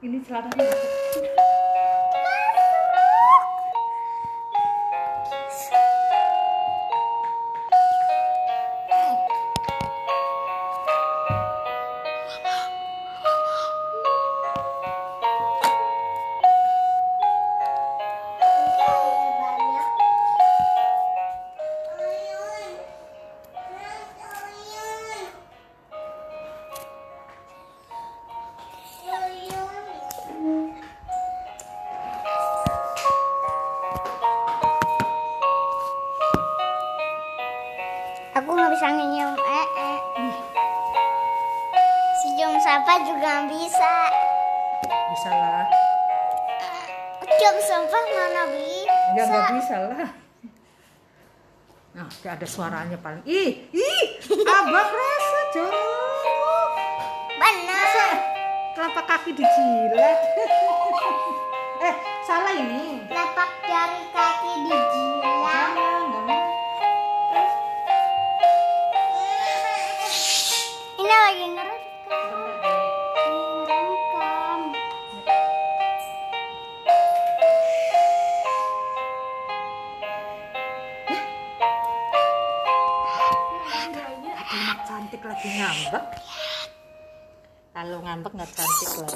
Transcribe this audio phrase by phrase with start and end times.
[0.00, 1.59] Ini celananya.
[38.40, 39.98] Aku nggak bisa nyium eh eh.
[42.24, 43.94] Cium sampah juga nggak bisa.
[45.12, 45.68] Bisa lah.
[47.36, 48.96] Cium sampah mana bisa?
[49.12, 50.10] Ya nggak bisa lah.
[51.92, 53.20] Nah, ada suaranya paling.
[53.28, 54.04] Ih, ih,
[54.48, 56.68] abang rasa jauh.
[57.36, 58.16] Benar.
[58.72, 60.18] Telapak kaki dijilat.
[61.92, 63.04] eh, salah ini.
[63.04, 64.09] Telapak jari
[85.40, 86.04] lagi ngambek.
[87.72, 89.08] Kalau ngambek nggak cantik loh.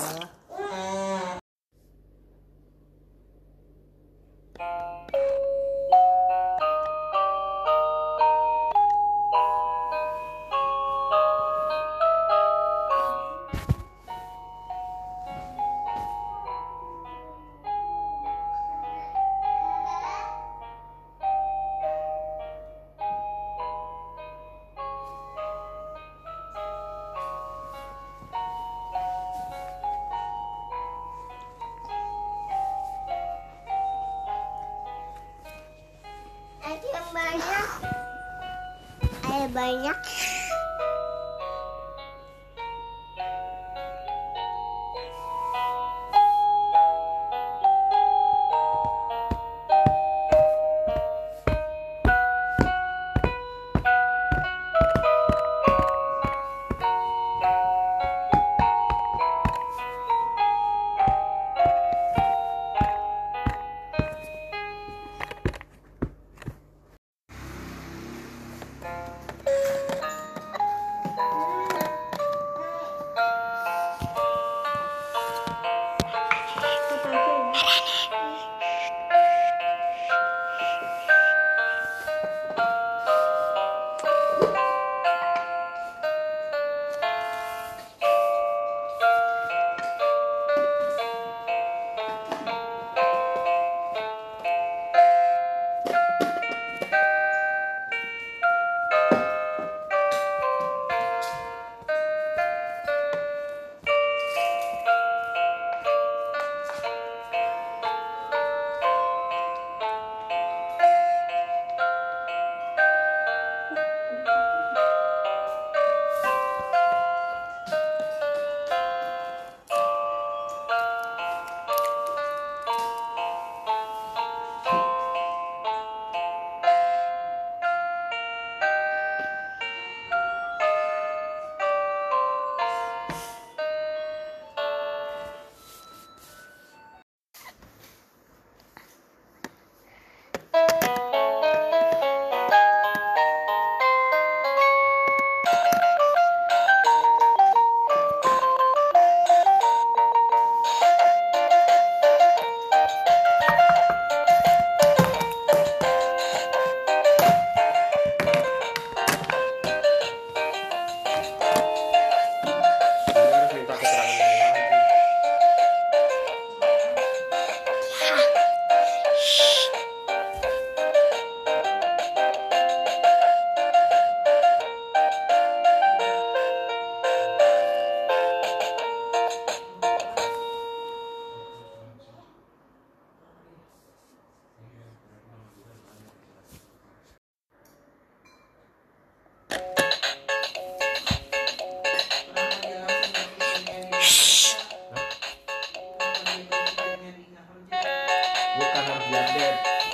[39.55, 39.97] Banyak.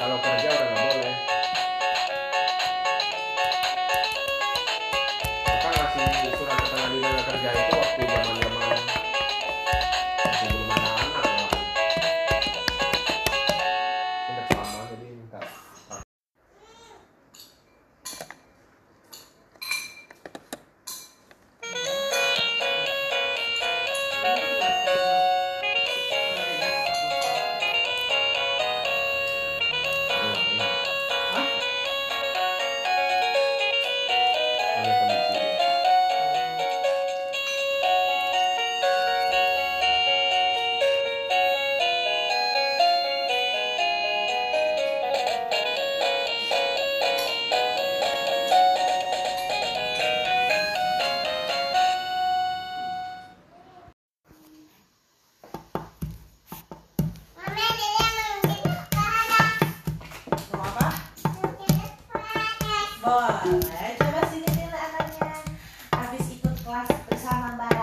[0.01, 1.15] Kalau kerja udah nggak boleh.
[5.45, 7.80] Maka ngasih surat keterangan dalam kerja itu
[63.01, 65.33] Boleh, coba sini nilai anaknya.
[65.89, 67.80] Habis ikut kelas bersama Mbak